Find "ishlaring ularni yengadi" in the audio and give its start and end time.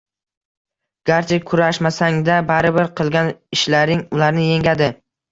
3.57-4.89